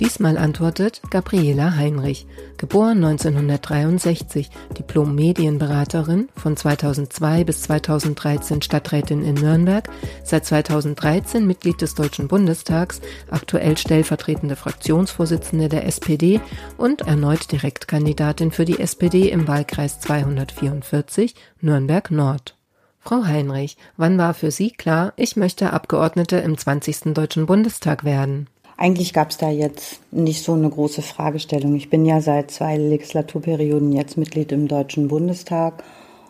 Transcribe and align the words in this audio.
Diesmal 0.00 0.38
antwortet 0.38 1.02
Gabriela 1.10 1.76
Heinrich, 1.76 2.26
geboren 2.56 3.04
1963, 3.04 4.48
Diplom-Medienberaterin, 4.78 6.30
von 6.34 6.56
2002 6.56 7.44
bis 7.44 7.60
2013 7.64 8.62
Stadträtin 8.62 9.22
in 9.22 9.34
Nürnberg, 9.34 9.90
seit 10.24 10.46
2013 10.46 11.46
Mitglied 11.46 11.82
des 11.82 11.94
Deutschen 11.96 12.28
Bundestags, 12.28 13.02
aktuell 13.30 13.76
stellvertretende 13.76 14.56
Fraktionsvorsitzende 14.56 15.68
der 15.68 15.84
SPD 15.84 16.40
und 16.78 17.02
erneut 17.02 17.52
Direktkandidatin 17.52 18.52
für 18.52 18.64
die 18.64 18.80
SPD 18.80 19.28
im 19.28 19.46
Wahlkreis 19.48 20.00
244 20.00 21.34
Nürnberg 21.60 22.10
Nord. 22.10 22.56
Frau 23.00 23.24
Heinrich, 23.26 23.76
wann 23.98 24.16
war 24.16 24.32
für 24.32 24.50
Sie 24.50 24.70
klar, 24.70 25.12
ich 25.16 25.36
möchte 25.36 25.74
Abgeordnete 25.74 26.36
im 26.36 26.56
20. 26.56 27.12
Deutschen 27.12 27.44
Bundestag 27.44 28.04
werden? 28.04 28.48
Eigentlich 28.80 29.12
gab 29.12 29.28
es 29.28 29.36
da 29.36 29.50
jetzt 29.50 30.00
nicht 30.10 30.42
so 30.42 30.54
eine 30.54 30.70
große 30.70 31.02
Fragestellung. 31.02 31.74
Ich 31.74 31.90
bin 31.90 32.06
ja 32.06 32.22
seit 32.22 32.50
zwei 32.50 32.78
Legislaturperioden 32.78 33.92
jetzt 33.92 34.16
Mitglied 34.16 34.52
im 34.52 34.68
Deutschen 34.68 35.08
Bundestag 35.08 35.84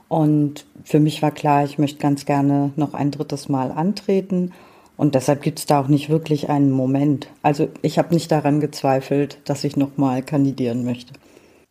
und 0.08 0.66
für 0.82 0.98
mich 0.98 1.22
war 1.22 1.30
klar, 1.30 1.62
ich 1.62 1.78
möchte 1.78 2.00
ganz 2.00 2.26
gerne 2.26 2.72
noch 2.74 2.92
ein 2.92 3.12
drittes 3.12 3.48
Mal 3.48 3.70
antreten 3.70 4.50
und 4.96 5.14
deshalb 5.14 5.42
gibt 5.42 5.60
es 5.60 5.66
da 5.66 5.80
auch 5.80 5.86
nicht 5.86 6.10
wirklich 6.10 6.48
einen 6.48 6.72
Moment. 6.72 7.28
Also 7.42 7.68
ich 7.82 8.00
habe 8.00 8.12
nicht 8.12 8.32
daran 8.32 8.58
gezweifelt, 8.58 9.38
dass 9.44 9.62
ich 9.62 9.76
noch 9.76 9.96
mal 9.96 10.20
kandidieren 10.20 10.84
möchte. 10.84 11.12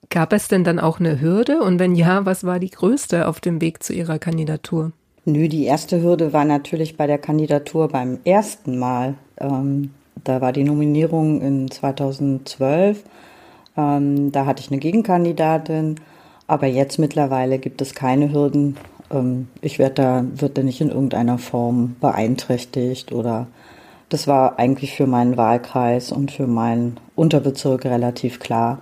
Gab 0.09 0.31
es 0.31 0.47
denn 0.47 0.63
dann 0.63 0.79
auch 0.79 1.01
eine 1.01 1.19
Hürde 1.19 1.61
und 1.61 1.79
wenn 1.79 1.93
ja, 1.93 2.25
was 2.25 2.45
war 2.45 2.57
die 2.57 2.69
größte 2.69 3.27
auf 3.27 3.41
dem 3.41 3.59
Weg 3.59 3.83
zu 3.83 3.91
Ihrer 3.91 4.17
Kandidatur? 4.17 4.93
Nö, 5.25 5.49
die 5.49 5.65
erste 5.65 6.01
Hürde 6.01 6.31
war 6.31 6.45
natürlich 6.45 6.95
bei 6.95 7.05
der 7.05 7.17
Kandidatur 7.17 7.89
beim 7.89 8.19
ersten 8.23 8.79
Mal. 8.79 9.15
Ähm, 9.41 9.91
da 10.23 10.41
war 10.41 10.51
die 10.53 10.63
Nominierung 10.63 11.41
in 11.41 11.71
2012. 11.71 13.03
Ähm, 13.77 14.31
da 14.31 14.45
hatte 14.45 14.61
ich 14.61 14.71
eine 14.71 14.79
Gegenkandidatin. 14.79 15.95
Aber 16.47 16.67
jetzt 16.67 16.97
mittlerweile 16.97 17.59
gibt 17.59 17.81
es 17.81 17.93
keine 17.93 18.31
Hürden. 18.33 18.77
Ähm, 19.11 19.47
ich 19.61 19.79
werde 19.79 19.95
da, 19.95 20.25
wird 20.33 20.57
da 20.57 20.63
nicht 20.63 20.81
in 20.81 20.89
irgendeiner 20.89 21.37
Form 21.37 21.95
beeinträchtigt 21.99 23.11
oder 23.11 23.47
das 24.09 24.27
war 24.27 24.57
eigentlich 24.57 24.95
für 24.95 25.05
meinen 25.05 25.37
Wahlkreis 25.37 26.11
und 26.11 26.31
für 26.31 26.47
meinen 26.47 26.99
Unterbezirk 27.15 27.85
relativ 27.85 28.39
klar, 28.39 28.79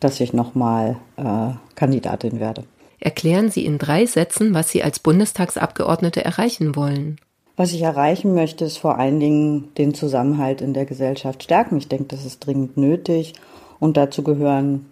dass 0.00 0.20
ich 0.20 0.32
nochmal 0.32 0.96
äh, 1.16 1.50
Kandidatin 1.74 2.40
werde. 2.40 2.64
Erklären 2.98 3.50
Sie 3.50 3.66
in 3.66 3.78
drei 3.78 4.06
Sätzen, 4.06 4.54
was 4.54 4.70
Sie 4.70 4.82
als 4.82 4.98
Bundestagsabgeordnete 4.98 6.24
erreichen 6.24 6.74
wollen. 6.74 7.16
Was 7.56 7.72
ich 7.72 7.82
erreichen 7.82 8.34
möchte, 8.34 8.64
ist 8.64 8.78
vor 8.78 8.98
allen 8.98 9.20
Dingen 9.20 9.74
den 9.76 9.92
Zusammenhalt 9.92 10.62
in 10.62 10.72
der 10.72 10.86
Gesellschaft 10.86 11.42
stärken. 11.42 11.76
Ich 11.76 11.88
denke, 11.88 12.06
das 12.06 12.24
ist 12.24 12.46
dringend 12.46 12.76
nötig. 12.76 13.34
Und 13.78 13.96
dazu 13.96 14.22
gehören 14.22 14.86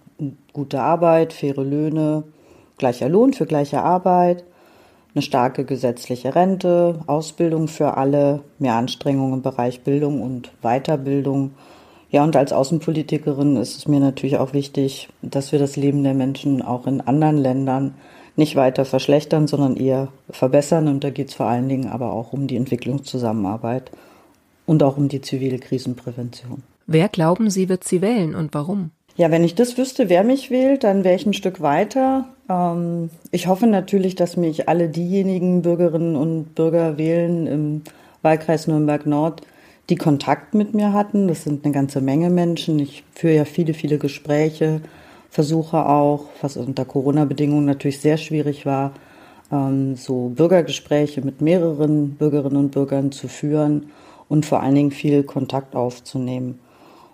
gute 0.53 0.81
Arbeit, 0.83 1.33
faire 1.33 1.65
Löhne, 1.65 2.25
gleicher 2.77 3.09
Lohn 3.09 3.33
für 3.33 3.47
gleiche 3.47 3.83
Arbeit, 3.83 4.45
eine 5.15 5.23
starke 5.23 5.65
gesetzliche 5.65 6.35
Rente, 6.35 7.01
Ausbildung 7.07 7.69
für 7.69 7.97
alle, 7.97 8.43
mehr 8.59 8.75
Anstrengungen 8.75 9.35
im 9.35 9.43
Bereich 9.43 9.81
Bildung 9.81 10.23
und 10.23 10.53
Weiterbildung. 10.63 11.53
Ja, 12.11 12.25
und 12.25 12.37
als 12.37 12.53
Außenpolitikerin 12.53 13.57
ist 13.57 13.77
es 13.77 13.89
mir 13.89 14.01
natürlich 14.01 14.39
auch 14.39 14.53
wichtig, 14.53 15.09
dass 15.23 15.53
wir 15.53 15.59
das 15.59 15.77
Leben 15.77 16.03
der 16.03 16.15
Menschen 16.15 16.63
auch 16.63 16.87
in 16.87 17.01
anderen 17.01 17.39
Ländern 17.39 17.95
nicht 18.41 18.57
weiter 18.57 18.85
verschlechtern, 18.85 19.47
sondern 19.47 19.77
eher 19.77 20.09
verbessern. 20.31 20.89
Und 20.89 21.05
da 21.05 21.11
geht 21.11 21.29
es 21.29 21.35
vor 21.35 21.47
allen 21.47 21.69
Dingen 21.69 21.89
aber 21.89 22.13
auch 22.13 22.33
um 22.33 22.49
die 22.49 22.57
Entwicklungszusammenarbeit 22.57 23.93
und 24.67 24.83
auch 24.83 24.97
um 24.97 25.09
die 25.09 25.21
zivile 25.21 25.59
Krisenprävention. 25.59 26.65
Wer 26.89 27.09
glauben 27.09 27.51
Sie, 27.51 27.69
wird 27.69 27.85
sie 27.85 28.03
wählen 28.03 28.35
und 28.35 28.53
warum? 28.53 28.91
Ja, 29.17 29.31
wenn 29.31 29.45
ich 29.45 29.55
das 29.55 29.77
wüsste, 29.79 30.09
wer 30.09 30.25
mich 30.25 30.51
wählt, 30.51 30.83
dann 30.83 31.05
wäre 31.05 31.15
ich 31.15 31.27
ein 31.27 31.35
Stück 31.35 31.61
weiter. 31.61 32.27
Ähm, 32.49 33.11
ich 33.31 33.47
hoffe 33.47 33.67
natürlich, 33.67 34.15
dass 34.15 34.37
mich 34.37 34.69
alle 34.69 34.89
diejenigen 34.89 35.63
Bürgerinnen 35.63 36.17
und 36.17 36.55
Bürger 36.55 36.99
wählen 36.99 37.47
im 37.47 37.83
Wahlkreis 38.23 38.67
Nürnberg 38.67 39.07
Nord, 39.07 39.43
die 39.89 39.97
Kontakt 39.97 40.55
mit 40.55 40.75
mir 40.75 40.93
hatten. 40.93 41.29
Das 41.29 41.45
sind 41.45 41.65
eine 41.65 41.75
ganze 41.75 42.01
Menge 42.01 42.31
Menschen. 42.31 42.79
Ich 42.79 43.05
führe 43.15 43.35
ja 43.37 43.45
viele, 43.45 43.75
viele 43.75 43.99
Gespräche 43.99 44.81
versuche 45.31 45.87
auch, 45.87 46.27
was 46.43 46.57
unter 46.57 46.85
Corona-Bedingungen 46.85 47.65
natürlich 47.65 48.01
sehr 48.01 48.17
schwierig 48.17 48.67
war, 48.67 48.93
ähm, 49.51 49.97
so 49.97 50.29
Bürgergespräche 50.29 51.23
mit 51.23 51.41
mehreren 51.41 52.17
Bürgerinnen 52.17 52.57
und 52.57 52.73
Bürgern 52.73 53.13
zu 53.13 53.29
führen 53.29 53.91
und 54.29 54.45
vor 54.45 54.61
allen 54.63 54.75
Dingen 54.75 54.91
viel 54.91 55.23
Kontakt 55.23 55.75
aufzunehmen. 55.75 56.59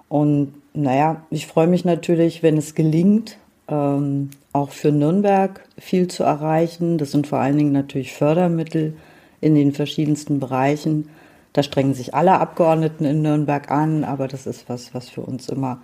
Und 0.09 0.55
naja, 0.75 1.23
ich 1.31 1.47
freue 1.47 1.67
mich 1.67 1.85
natürlich, 1.85 2.43
wenn 2.43 2.57
es 2.57 2.75
gelingt, 2.75 3.39
ähm, 3.69 4.31
auch 4.53 4.71
für 4.71 4.93
Nürnberg 4.93 5.65
viel 5.79 6.09
zu 6.09 6.23
erreichen. 6.23 6.99
Das 6.99 7.11
sind 7.11 7.27
vor 7.27 7.39
allen 7.39 7.59
Dingen 7.59 7.73
natürlich 7.73 8.13
Fördermittel 8.13 8.95
in 9.41 9.55
den 9.55 9.73
verschiedensten 9.73 10.41
Bereichen. 10.41 11.09
Da 11.53 11.63
strengen 11.63 11.95
sich 11.95 12.15
alle 12.15 12.39
Abgeordneten 12.39 13.05
in 13.05 13.23
Nürnberg 13.23 13.71
an, 13.71 14.05
aber 14.05 14.29
das 14.29 14.47
ist 14.47 14.69
was, 14.69 14.95
was 14.95 15.09
für 15.09 15.23
uns 15.23 15.49
immer 15.49 15.81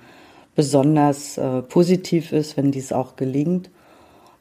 besonders 0.54 1.38
äh, 1.38 1.62
positiv 1.62 2.32
ist, 2.32 2.56
wenn 2.56 2.72
dies 2.72 2.92
auch 2.92 3.16
gelingt. 3.16 3.70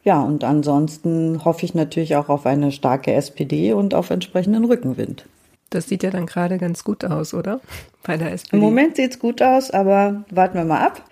Ja, 0.04 0.22
und 0.22 0.44
ansonsten 0.44 1.46
hoffe 1.46 1.66
ich 1.66 1.76
natürlich 1.76 2.16
auch 2.16 2.30
auf 2.30 2.46
eine 2.46 2.72
starke 2.72 3.14
SPD 3.14 3.74
und 3.74 3.94
auf 3.94 4.10
entsprechenden 4.10 4.66
Rückenwind. 4.66 5.26
Das 5.70 5.88
sieht 5.88 6.04
ja 6.04 6.10
dann 6.10 6.26
gerade 6.26 6.58
ganz 6.58 6.84
gut 6.84 7.06
aus, 7.06 7.34
oder? 7.34 7.62
Bei 8.04 8.18
der 8.18 8.34
SPD. 8.34 8.58
Im 8.58 8.64
Moment 8.64 8.96
sieht 8.96 9.12
es 9.12 9.20
gut 9.20 9.42
aus, 9.42 9.72
aber 9.72 10.24
warten 10.30 10.58
wir 10.58 10.66
mal 10.66 10.86
ab. 10.86 11.04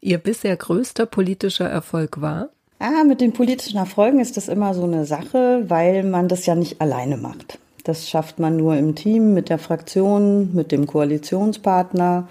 Ihr 0.00 0.18
bisher 0.18 0.56
größter 0.56 1.06
politischer 1.06 1.68
Erfolg 1.68 2.20
war? 2.20 2.48
Ah, 2.78 3.04
mit 3.04 3.20
den 3.20 3.34
politischen 3.34 3.76
Erfolgen 3.76 4.20
ist 4.20 4.38
das 4.38 4.48
immer 4.48 4.72
so 4.72 4.84
eine 4.84 5.04
Sache, 5.04 5.64
weil 5.68 6.02
man 6.02 6.28
das 6.28 6.46
ja 6.46 6.54
nicht 6.54 6.80
alleine 6.80 7.18
macht. 7.18 7.58
Das 7.84 8.08
schafft 8.08 8.38
man 8.38 8.56
nur 8.56 8.76
im 8.76 8.94
Team, 8.94 9.34
mit 9.34 9.50
der 9.50 9.58
Fraktion, 9.58 10.54
mit 10.54 10.72
dem 10.72 10.86
Koalitionspartner. 10.86 12.28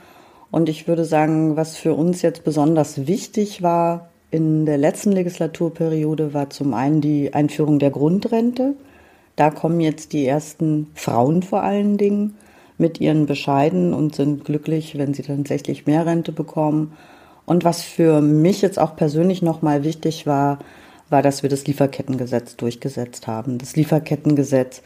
Und 0.51 0.69
ich 0.69 0.87
würde 0.87 1.05
sagen, 1.05 1.55
was 1.55 1.77
für 1.77 1.93
uns 1.93 2.21
jetzt 2.21 2.43
besonders 2.43 3.07
wichtig 3.07 3.61
war 3.61 4.09
in 4.31 4.65
der 4.65 4.77
letzten 4.77 5.11
Legislaturperiode, 5.11 6.33
war 6.33 6.49
zum 6.49 6.73
einen 6.73 7.01
die 7.01 7.33
Einführung 7.33 7.79
der 7.79 7.91
Grundrente. 7.91 8.75
Da 9.35 9.51
kommen 9.51 9.79
jetzt 9.79 10.13
die 10.13 10.25
ersten 10.25 10.87
Frauen 10.95 11.43
vor 11.43 11.63
allen 11.63 11.97
Dingen 11.97 12.35
mit 12.77 12.99
ihren 12.99 13.25
Bescheiden 13.25 13.93
und 13.93 14.15
sind 14.15 14.45
glücklich, 14.45 14.97
wenn 14.97 15.13
sie 15.13 15.23
tatsächlich 15.23 15.85
mehr 15.85 16.05
Rente 16.05 16.31
bekommen. 16.31 16.93
Und 17.45 17.63
was 17.63 17.81
für 17.81 18.21
mich 18.21 18.61
jetzt 18.61 18.79
auch 18.79 18.95
persönlich 18.95 19.41
nochmal 19.41 19.83
wichtig 19.83 20.25
war, 20.25 20.59
war, 21.09 21.21
dass 21.21 21.43
wir 21.43 21.49
das 21.49 21.65
Lieferkettengesetz 21.65 22.55
durchgesetzt 22.55 23.27
haben. 23.27 23.57
Das 23.57 23.75
Lieferkettengesetz 23.75 24.81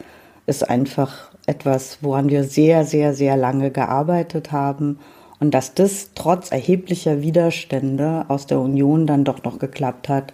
ist 0.46 0.68
einfach 0.68 1.30
etwas, 1.46 1.98
woran 2.00 2.30
wir 2.30 2.44
sehr, 2.44 2.84
sehr, 2.84 3.14
sehr 3.14 3.36
lange 3.36 3.70
gearbeitet 3.70 4.52
haben 4.52 4.98
und 5.40 5.52
dass 5.52 5.74
das 5.74 6.10
trotz 6.14 6.50
erheblicher 6.50 7.22
Widerstände 7.22 8.24
aus 8.28 8.46
der 8.46 8.60
Union 8.60 9.06
dann 9.06 9.24
doch 9.24 9.42
noch 9.44 9.58
geklappt 9.58 10.08
hat, 10.08 10.32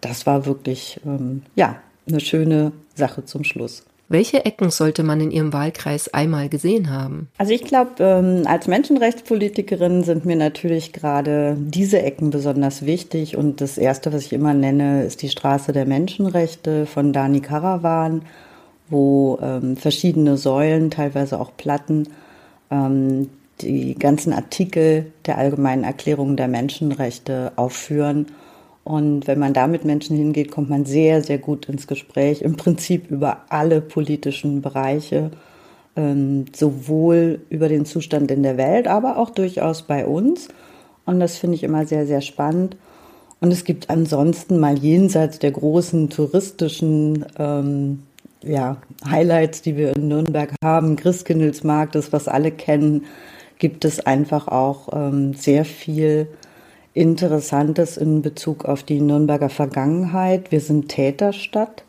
das 0.00 0.26
war 0.26 0.46
wirklich, 0.46 1.00
ähm, 1.04 1.42
ja, 1.54 1.76
eine 2.08 2.20
schöne 2.20 2.72
Sache 2.94 3.24
zum 3.24 3.44
Schluss. 3.44 3.84
Welche 4.10 4.46
Ecken 4.46 4.70
sollte 4.70 5.02
man 5.02 5.20
in 5.20 5.30
Ihrem 5.30 5.52
Wahlkreis 5.52 6.14
einmal 6.14 6.48
gesehen 6.48 6.90
haben? 6.90 7.28
Also 7.36 7.52
ich 7.52 7.62
glaube, 7.62 8.02
ähm, 8.02 8.46
als 8.46 8.66
Menschenrechtspolitikerin 8.66 10.02
sind 10.02 10.24
mir 10.24 10.36
natürlich 10.36 10.94
gerade 10.94 11.56
diese 11.58 12.00
Ecken 12.00 12.30
besonders 12.30 12.86
wichtig. 12.86 13.36
Und 13.36 13.60
das 13.60 13.76
Erste, 13.76 14.10
was 14.10 14.24
ich 14.24 14.32
immer 14.32 14.54
nenne, 14.54 15.04
ist 15.04 15.20
die 15.20 15.28
Straße 15.28 15.72
der 15.72 15.84
Menschenrechte 15.84 16.86
von 16.86 17.12
Dani 17.12 17.40
Karawan, 17.40 18.22
wo 18.88 19.38
ähm, 19.42 19.76
verschiedene 19.76 20.38
Säulen, 20.38 20.90
teilweise 20.90 21.38
auch 21.38 21.54
Platten, 21.58 22.08
ähm, 22.70 23.28
die 23.62 23.94
ganzen 23.94 24.32
Artikel 24.32 25.12
der 25.26 25.38
Allgemeinen 25.38 25.84
Erklärung 25.84 26.36
der 26.36 26.48
Menschenrechte 26.48 27.52
aufführen. 27.56 28.26
Und 28.84 29.26
wenn 29.26 29.38
man 29.38 29.52
da 29.52 29.66
mit 29.66 29.84
Menschen 29.84 30.16
hingeht, 30.16 30.50
kommt 30.50 30.70
man 30.70 30.84
sehr, 30.84 31.22
sehr 31.22 31.38
gut 31.38 31.68
ins 31.68 31.86
Gespräch, 31.86 32.42
im 32.42 32.56
Prinzip 32.56 33.10
über 33.10 33.42
alle 33.50 33.80
politischen 33.80 34.62
Bereiche, 34.62 35.30
ähm, 35.96 36.46
sowohl 36.54 37.40
über 37.50 37.68
den 37.68 37.84
Zustand 37.84 38.30
in 38.30 38.42
der 38.42 38.56
Welt, 38.56 38.88
aber 38.88 39.18
auch 39.18 39.30
durchaus 39.30 39.82
bei 39.82 40.06
uns. 40.06 40.48
Und 41.04 41.20
das 41.20 41.36
finde 41.36 41.56
ich 41.56 41.64
immer 41.64 41.86
sehr, 41.86 42.06
sehr 42.06 42.22
spannend. 42.22 42.76
Und 43.40 43.52
es 43.52 43.64
gibt 43.64 43.88
ansonsten 43.88 44.58
mal 44.58 44.78
jenseits 44.78 45.38
der 45.38 45.52
großen 45.52 46.10
touristischen 46.10 47.24
ähm, 47.38 48.00
ja, 48.42 48.78
Highlights, 49.08 49.62
die 49.62 49.76
wir 49.76 49.94
in 49.96 50.08
Nürnberg 50.08 50.54
haben. 50.62 50.96
Christkindlesmarkt, 50.96 51.94
das 51.94 52.12
was 52.12 52.28
alle 52.28 52.50
kennen, 52.50 53.04
gibt 53.58 53.84
es 53.84 54.00
einfach 54.00 54.48
auch 54.48 54.88
ähm, 54.92 55.34
sehr 55.34 55.64
viel 55.64 56.28
Interessantes 56.94 57.96
in 57.96 58.22
Bezug 58.22 58.64
auf 58.64 58.82
die 58.82 59.00
Nürnberger 59.00 59.48
Vergangenheit. 59.48 60.50
Wir 60.50 60.60
sind 60.60 60.88
Täterstadt 60.88 61.84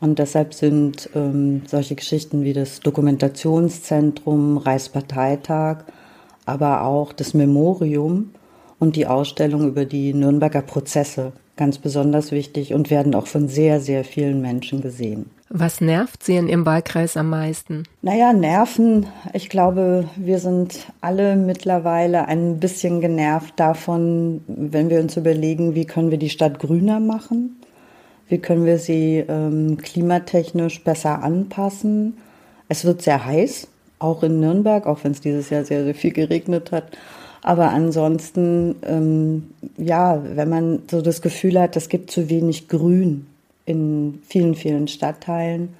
und 0.00 0.18
deshalb 0.18 0.52
sind 0.52 1.08
ähm, 1.14 1.62
solche 1.66 1.94
Geschichten 1.94 2.42
wie 2.44 2.52
das 2.52 2.80
Dokumentationszentrum, 2.80 4.58
Reichsparteitag, 4.58 5.84
aber 6.44 6.82
auch 6.82 7.12
das 7.12 7.34
Memorium 7.34 8.30
und 8.78 8.96
die 8.96 9.06
Ausstellung 9.06 9.68
über 9.68 9.84
die 9.84 10.12
Nürnberger 10.12 10.62
Prozesse 10.62 11.32
ganz 11.62 11.78
besonders 11.78 12.32
wichtig 12.32 12.74
und 12.74 12.90
werden 12.90 13.14
auch 13.14 13.28
von 13.28 13.46
sehr, 13.46 13.80
sehr 13.80 14.02
vielen 14.02 14.42
Menschen 14.42 14.80
gesehen. 14.80 15.30
Was 15.48 15.80
nervt 15.80 16.24
Sie 16.24 16.34
in 16.34 16.48
Ihrem 16.48 16.66
Wahlkreis 16.66 17.16
am 17.16 17.30
meisten? 17.30 17.84
Naja, 18.00 18.32
Nerven. 18.32 19.06
Ich 19.32 19.48
glaube, 19.48 20.08
wir 20.16 20.40
sind 20.40 20.88
alle 21.00 21.36
mittlerweile 21.36 22.26
ein 22.26 22.58
bisschen 22.58 23.00
genervt 23.00 23.54
davon, 23.60 24.40
wenn 24.48 24.90
wir 24.90 24.98
uns 24.98 25.16
überlegen, 25.16 25.76
wie 25.76 25.84
können 25.84 26.10
wir 26.10 26.18
die 26.18 26.30
Stadt 26.30 26.58
grüner 26.58 26.98
machen? 26.98 27.60
Wie 28.28 28.38
können 28.38 28.64
wir 28.64 28.78
sie 28.78 29.24
ähm, 29.28 29.76
klimatechnisch 29.76 30.82
besser 30.82 31.22
anpassen? 31.22 32.16
Es 32.68 32.84
wird 32.84 33.02
sehr 33.02 33.24
heiß, 33.24 33.68
auch 34.00 34.24
in 34.24 34.40
Nürnberg, 34.40 34.84
auch 34.88 35.04
wenn 35.04 35.12
es 35.12 35.20
dieses 35.20 35.50
Jahr 35.50 35.64
sehr, 35.64 35.84
sehr 35.84 35.94
viel 35.94 36.12
geregnet 36.12 36.72
hat. 36.72 36.86
Aber 37.42 37.70
ansonsten, 37.70 38.76
ähm, 38.82 39.50
ja, 39.76 40.22
wenn 40.36 40.48
man 40.48 40.82
so 40.90 41.02
das 41.02 41.22
Gefühl 41.22 41.60
hat, 41.60 41.76
es 41.76 41.88
gibt 41.88 42.10
zu 42.10 42.30
wenig 42.30 42.68
Grün 42.68 43.26
in 43.66 44.20
vielen, 44.26 44.54
vielen 44.54 44.86
Stadtteilen, 44.88 45.70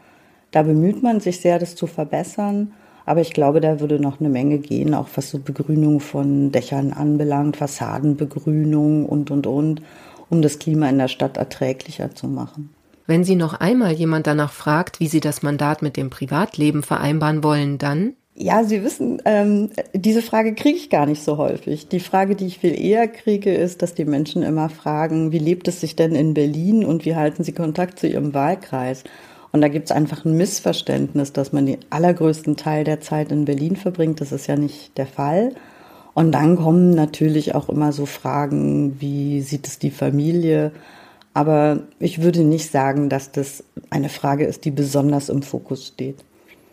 da 0.50 0.62
bemüht 0.62 1.02
man 1.02 1.20
sich 1.20 1.40
sehr, 1.40 1.58
das 1.58 1.76
zu 1.76 1.86
verbessern. 1.86 2.72
Aber 3.06 3.20
ich 3.20 3.32
glaube, 3.32 3.60
da 3.60 3.80
würde 3.80 3.98
noch 3.98 4.20
eine 4.20 4.28
Menge 4.28 4.58
gehen, 4.58 4.94
auch 4.94 5.08
was 5.14 5.30
so 5.30 5.38
Begrünung 5.38 6.00
von 6.00 6.52
Dächern 6.52 6.92
anbelangt, 6.92 7.56
Fassadenbegrünung 7.56 9.06
und, 9.06 9.30
und, 9.30 9.46
und, 9.46 9.82
um 10.30 10.42
das 10.42 10.58
Klima 10.58 10.88
in 10.88 10.98
der 10.98 11.08
Stadt 11.08 11.36
erträglicher 11.36 12.14
zu 12.14 12.28
machen. 12.28 12.70
Wenn 13.06 13.24
Sie 13.24 13.34
noch 13.34 13.54
einmal 13.54 13.92
jemand 13.92 14.28
danach 14.28 14.52
fragt, 14.52 15.00
wie 15.00 15.08
Sie 15.08 15.20
das 15.20 15.42
Mandat 15.42 15.82
mit 15.82 15.96
dem 15.96 16.10
Privatleben 16.10 16.82
vereinbaren 16.82 17.42
wollen, 17.42 17.78
dann? 17.78 18.14
Ja, 18.34 18.64
Sie 18.64 18.82
wissen, 18.82 19.20
ähm, 19.26 19.70
diese 19.93 20.23
Frage 20.23 20.55
kriege 20.55 20.76
ich 20.79 20.88
gar 20.88 21.05
nicht 21.05 21.23
so 21.23 21.37
häufig. 21.37 21.88
Die 21.88 22.00
Frage, 22.00 22.34
die 22.34 22.46
ich 22.46 22.58
viel 22.58 22.81
eher 22.81 23.06
kriege, 23.06 23.52
ist, 23.55 23.82
dass 23.82 23.94
die 23.94 24.06
Menschen 24.06 24.43
immer 24.43 24.70
fragen, 24.70 25.32
wie 25.32 25.38
lebt 25.38 25.69
es 25.69 25.81
sich 25.82 25.96
denn 25.96 26.14
in 26.14 26.32
Berlin 26.32 26.84
und 26.84 27.05
wie 27.05 27.14
halten 27.14 27.44
Sie 27.44 27.52
Kontakt 27.52 27.99
zu 27.99 28.06
Ihrem 28.06 28.32
Wahlkreis? 28.32 29.05
Und 29.52 29.61
da 29.61 29.69
gibt 29.69 29.90
es 29.90 29.93
einfach 29.93 30.25
ein 30.25 30.37
Missverständnis, 30.37 31.34
dass 31.34 31.52
man 31.52 31.67
den 31.67 31.81
allergrößten 31.90 32.56
Teil 32.56 32.84
der 32.84 33.02
Zeit 33.02 33.31
in 33.31 33.44
Berlin 33.44 33.76
verbringt. 33.76 34.23
Das 34.23 34.32
ist 34.32 34.46
ja 34.46 34.56
nicht 34.56 34.96
der 34.96 35.06
Fall. 35.06 35.55
Und 36.14 36.32
dann 36.32 36.56
kommen 36.56 36.90
natürlich 36.90 37.55
auch 37.55 37.69
immer 37.69 37.93
so 37.93 38.06
Fragen, 38.06 38.99
wie 39.00 39.43
sieht 39.43 39.67
es 39.67 39.79
die 39.79 39.90
Familie? 39.90 40.73
Aber 41.34 41.81
ich 41.99 42.23
würde 42.23 42.44
nicht 42.44 42.70
sagen, 42.70 43.11
dass 43.11 43.31
das 43.31 43.62
eine 43.90 44.08
Frage 44.08 44.46
ist, 44.46 44.64
die 44.64 44.70
besonders 44.70 45.29
im 45.29 45.43
Fokus 45.43 45.87
steht. 45.87 46.17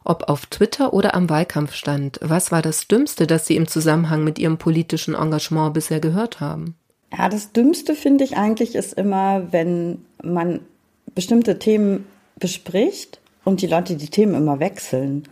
Ob 0.10 0.28
auf 0.28 0.48
Twitter 0.48 0.92
oder 0.92 1.14
am 1.14 1.30
Wahlkampfstand, 1.30 2.20
was 2.24 2.52
war 2.52 2.64
das 2.64 2.88
Dümmste, 2.88 3.28
das 3.28 3.46
Sie 3.46 3.56
im 3.56 3.68
Zusammenhang 3.68 4.24
mit 4.24 4.40
Ihrem 4.40 4.58
politischen 4.58 5.14
Engagement 5.14 5.76
bisher 5.76 6.00
gehört 6.00 6.40
haben? 6.40 6.74
Ja, 7.16 7.30
das 7.30 7.52
Dümmste 7.52 7.94
finde 7.94 8.24
ich 8.24 8.36
eigentlich 8.36 8.74
ist 8.74 8.94
immer, 8.94 9.54
wenn 9.54 10.04
man 10.24 10.62
bestimmte 11.14 11.60
Themen 11.60 12.08
bespricht 12.40 13.20
und 13.46 13.62
die 13.62 13.68
Leute 13.68 13.98
die 13.98 14.10
Themen 14.10 14.34
immer 14.34 14.60
wechseln. 14.60 15.28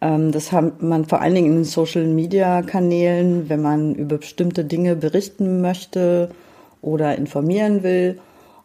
Ähm, 0.00 0.32
das 0.32 0.50
hat 0.50 0.80
man 0.80 1.04
vor 1.04 1.20
allen 1.20 1.34
Dingen 1.34 1.58
in 1.58 1.64
Social-Media-Kanälen, 1.64 3.50
wenn 3.50 3.60
man 3.60 3.94
über 3.94 4.16
bestimmte 4.16 4.64
Dinge 4.64 4.96
berichten 4.96 5.60
möchte 5.60 6.30
oder 6.80 7.18
informieren 7.18 7.82
will. 7.82 8.18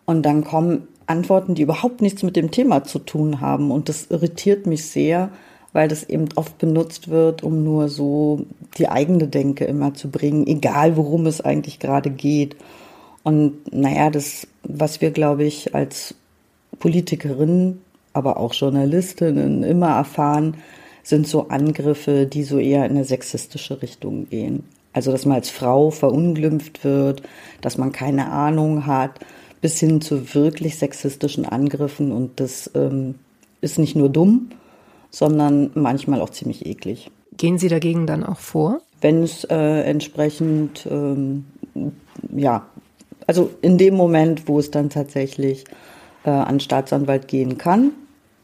Und 0.05 0.25
dann 0.25 0.45
kommen 0.45 0.87
Antworten, 1.07 1.55
die 1.55 1.61
überhaupt 1.61 2.01
nichts 2.01 2.23
mit 2.23 2.35
dem 2.35 2.51
Thema 2.51 2.83
zu 2.83 2.99
tun 2.99 3.41
haben. 3.41 3.71
Und 3.71 3.89
das 3.89 4.07
irritiert 4.09 4.65
mich 4.65 4.85
sehr, 4.85 5.29
weil 5.73 5.87
das 5.87 6.03
eben 6.03 6.29
oft 6.35 6.57
benutzt 6.57 7.09
wird, 7.09 7.43
um 7.43 7.63
nur 7.63 7.89
so 7.89 8.45
die 8.77 8.87
eigene 8.87 9.27
Denke 9.27 9.65
immer 9.65 9.93
zu 9.93 10.09
bringen, 10.09 10.47
egal 10.47 10.95
worum 10.97 11.25
es 11.25 11.41
eigentlich 11.41 11.79
gerade 11.79 12.09
geht. 12.09 12.55
Und 13.23 13.73
naja, 13.73 14.09
das, 14.09 14.47
was 14.63 15.01
wir, 15.01 15.11
glaube 15.11 15.43
ich, 15.43 15.75
als 15.75 16.15
Politikerinnen, 16.79 17.81
aber 18.13 18.37
auch 18.37 18.53
Journalistinnen 18.53 19.63
immer 19.63 19.89
erfahren, 19.89 20.57
sind 21.03 21.27
so 21.27 21.49
Angriffe, 21.49 22.25
die 22.25 22.43
so 22.43 22.57
eher 22.57 22.85
in 22.85 22.91
eine 22.91 23.03
sexistische 23.03 23.81
Richtung 23.81 24.29
gehen. 24.29 24.63
Also, 24.93 25.11
dass 25.11 25.25
man 25.25 25.35
als 25.35 25.49
Frau 25.49 25.91
verunglimpft 25.91 26.83
wird, 26.85 27.21
dass 27.59 27.77
man 27.77 27.91
keine 27.91 28.31
Ahnung 28.31 28.85
hat, 28.85 29.19
bis 29.65 29.79
hin 29.79 29.99
zu 29.99 30.35
wirklich 30.35 30.77
sexistischen 30.77 31.43
Angriffen. 31.43 32.11
Und 32.11 32.39
das 32.39 32.69
ähm, 32.75 33.15
ist 33.61 33.79
nicht 33.79 33.95
nur 33.95 34.09
dumm, 34.09 34.51
sondern 35.09 35.71
manchmal 35.73 36.21
auch 36.21 36.29
ziemlich 36.29 36.67
eklig. 36.67 37.09
Gehen 37.35 37.57
Sie 37.57 37.67
dagegen 37.67 38.05
dann 38.05 38.23
auch 38.23 38.37
vor? 38.37 38.81
Wenn 39.01 39.23
es 39.23 39.43
äh, 39.45 39.81
entsprechend, 39.81 40.87
ähm, 40.87 41.45
ja, 42.31 42.67
also 43.25 43.49
in 43.63 43.79
dem 43.79 43.95
Moment, 43.95 44.47
wo 44.47 44.59
es 44.59 44.69
dann 44.69 44.91
tatsächlich 44.91 45.65
äh, 46.25 46.29
an 46.29 46.59
Staatsanwalt 46.59 47.27
gehen 47.27 47.57
kann, 47.57 47.91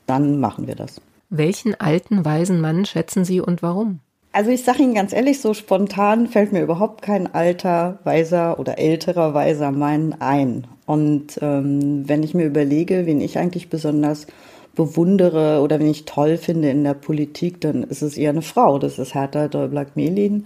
dann 0.08 0.40
machen 0.40 0.66
wir 0.66 0.74
das. 0.74 1.02
Welchen 1.30 1.80
alten, 1.80 2.26
weisen 2.26 2.60
Mann 2.60 2.84
schätzen 2.86 3.26
Sie 3.26 3.42
und 3.42 3.62
warum? 3.62 4.00
Also 4.34 4.50
ich 4.50 4.64
sage 4.64 4.84
Ihnen 4.84 4.94
ganz 4.94 5.12
ehrlich, 5.12 5.42
so 5.42 5.54
spontan 5.54 6.28
fällt 6.28 6.54
mir 6.54 6.62
überhaupt 6.62 7.02
kein 7.02 7.34
alter, 7.34 8.00
weiser 8.06 8.60
oder 8.60 8.78
älterer, 8.80 9.34
weiser 9.34 9.72
Mann 9.72 10.16
ein. 10.20 10.68
Und 10.86 11.38
ähm, 11.42 12.08
wenn 12.08 12.24
ich 12.24 12.34
mir 12.34 12.46
überlege, 12.46 13.06
wen 13.06 13.20
ich 13.20 13.38
eigentlich 13.38 13.70
besonders 13.70 14.28
bewundere 14.74 15.60
oder 15.62 15.80
wen 15.80 15.88
ich 15.88 16.06
toll 16.06 16.38
finde 16.38 16.70
in 16.70 16.86
der 16.86 16.94
Politik, 16.94 17.60
dann 17.60 17.84
ist 17.84 18.02
es 18.02 18.18
eher 18.18 18.30
eine 18.30 18.42
Frau. 18.42 18.80
Das 18.80 19.00
ist 19.00 19.14
Hertha 19.14 19.50
Däubler-Melin, 19.50 20.46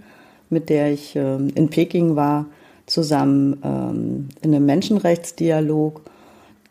mit 0.50 0.70
der 0.70 0.92
ich 0.92 1.16
ähm, 1.16 1.50
in 1.54 1.70
Peking 1.70 2.16
war, 2.16 2.48
zusammen 2.88 3.62
ähm, 3.64 4.30
in 4.42 4.56
einem 4.56 4.66
Menschenrechtsdialog, 4.66 6.02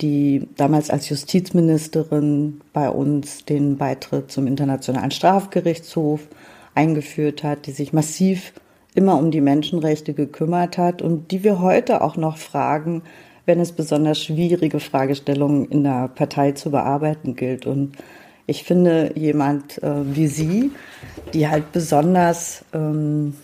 die 0.01 0.49
damals 0.57 0.91
als 0.91 1.09
Justizministerin 1.09 2.61
bei 2.73 2.91
uns 2.91 3.45
den 3.45 3.77
Beitritt 3.77 4.33
zum 4.33 4.49
Internationalen 4.49 5.13
Strafgerichtshof 5.13 6.27
eingeführt 6.75 7.43
hat, 7.43 7.67
die 7.67 7.73
sich 7.73 7.93
massiv 7.93 8.53
immer 8.95 9.19
um 9.19 9.31
die 9.31 9.41
Menschenrechte 9.41 10.15
gekümmert 10.15 10.79
hat 10.79 11.03
und 11.03 11.31
die 11.31 11.43
wir 11.45 11.61
heute 11.61 12.01
auch 12.01 12.17
noch 12.17 12.37
fragen, 12.37 13.03
wenn 13.47 13.61
es 13.61 13.73
besonders 13.73 14.23
schwierige 14.23 14.81
Fragestellungen 14.81 15.67
in 15.67 15.85
der 15.85 16.09
Partei 16.09 16.53
zu 16.53 16.71
bearbeiten 16.71 17.37
gilt. 17.37 17.67
Und 17.67 17.97
ich 18.47 18.65
finde 18.65 19.13
jemand 19.17 19.83
äh, 19.83 20.17
wie 20.17 20.29
Sie, 20.29 20.71
die 21.33 21.49
halt 21.49 21.73
besonders 21.73 22.65
ähm, 22.73 23.35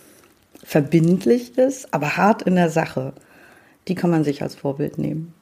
verbindlich 0.63 1.57
ist, 1.57 1.93
aber 1.93 2.17
hart 2.17 2.43
in 2.43 2.55
der 2.55 2.69
Sache, 2.69 3.13
die 3.87 3.95
kann 3.95 4.09
man 4.09 4.23
sich 4.23 4.41
als 4.41 4.55
Vorbild 4.55 4.97
nehmen. 4.97 5.33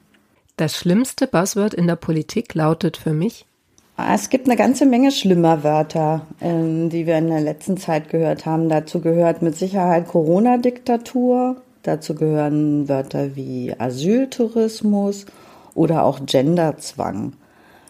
Das 0.56 0.76
schlimmste 0.76 1.26
Buzzword 1.26 1.72
in 1.72 1.86
der 1.86 1.96
Politik 1.96 2.54
lautet 2.54 2.96
für 2.96 3.12
mich 3.12 3.46
es 4.12 4.30
gibt 4.30 4.46
eine 4.46 4.56
ganze 4.56 4.86
Menge 4.86 5.12
schlimmer 5.12 5.64
Wörter, 5.64 6.26
ähm, 6.40 6.90
die 6.90 7.06
wir 7.06 7.18
in 7.18 7.28
der 7.28 7.40
letzten 7.40 7.76
Zeit 7.76 8.08
gehört 8.08 8.46
haben. 8.46 8.68
Dazu 8.68 9.00
gehört 9.00 9.42
mit 9.42 9.56
Sicherheit 9.56 10.08
Corona-Diktatur. 10.08 11.56
Dazu 11.82 12.14
gehören 12.14 12.88
Wörter 12.88 13.36
wie 13.36 13.74
Asyltourismus 13.78 15.26
oder 15.74 16.04
auch 16.04 16.20
Genderzwang. 16.26 17.32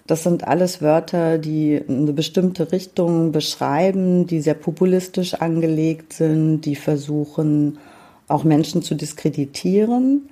Das 0.07 0.23
sind 0.23 0.47
alles 0.47 0.83
Wörter, 0.83 1.38
die 1.38 1.81
eine 1.88 2.12
bestimmte 2.12 2.73
Richtung 2.73 3.33
beschreiben, 3.33 4.26
die 4.26 4.40
sehr 4.40 4.55
populistisch 4.55 5.35
angelegt 5.35 6.12
sind, 6.12 6.62
die 6.62 6.76
versuchen, 6.76 7.79
auch 8.26 8.45
Menschen 8.45 8.83
zu 8.83 8.95
diskreditieren 8.95 10.29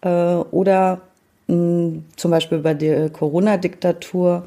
äh, 0.00 0.34
oder 0.34 1.00
mh, 1.46 2.00
zum 2.16 2.30
Beispiel 2.30 2.58
bei 2.58 2.74
der 2.74 3.10
Corona-Diktatur 3.10 4.46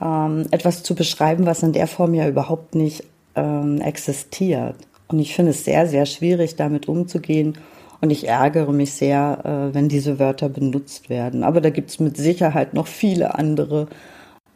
ähm, 0.00 0.46
etwas 0.50 0.82
zu 0.82 0.94
beschreiben, 0.94 1.46
was 1.46 1.62
in 1.62 1.72
der 1.72 1.86
Form 1.86 2.14
ja 2.14 2.28
überhaupt 2.28 2.74
nicht 2.74 3.04
ähm, 3.34 3.80
existiert. 3.80 4.76
Und 5.08 5.18
ich 5.18 5.34
finde 5.34 5.50
es 5.50 5.64
sehr, 5.64 5.86
sehr 5.86 6.06
schwierig, 6.06 6.56
damit 6.56 6.88
umzugehen. 6.88 7.58
Und 8.00 8.10
ich 8.10 8.28
ärgere 8.28 8.72
mich 8.72 8.92
sehr, 8.92 9.38
äh, 9.44 9.74
wenn 9.74 9.88
diese 9.88 10.18
Wörter 10.18 10.48
benutzt 10.48 11.08
werden. 11.08 11.44
Aber 11.44 11.60
da 11.60 11.70
gibt 11.70 11.90
es 11.90 12.00
mit 12.00 12.16
Sicherheit 12.16 12.74
noch 12.74 12.86
viele 12.86 13.34
andere, 13.36 13.86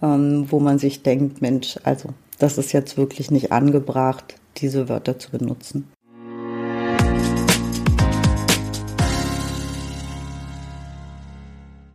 ähm, 0.02 0.47
wo 0.50 0.61
man 0.61 0.78
sich 0.78 1.02
denkt, 1.02 1.40
Mensch, 1.40 1.78
also 1.85 2.11
das 2.38 2.59
ist 2.59 2.73
jetzt 2.73 2.97
wirklich 2.97 3.30
nicht 3.30 3.52
angebracht, 3.52 4.35
diese 4.59 4.88
Wörter 4.88 5.18
zu 5.18 5.30
benutzen. 5.30 5.88